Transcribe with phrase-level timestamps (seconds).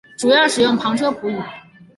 [0.17, 1.39] 主要使用旁遮普语。